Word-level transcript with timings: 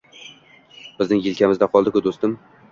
Bizning 1.03 1.23
yelkamizda 1.27 1.71
qoldi-ku, 1.77 2.05
do’stim! 2.11 2.39